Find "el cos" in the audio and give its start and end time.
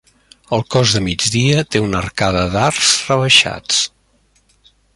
0.55-0.93